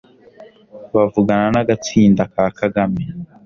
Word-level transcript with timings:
bavugana 0.93 1.47
n'agatsinda 1.53 2.23
ka 2.33 2.45
Kagame, 2.59 3.03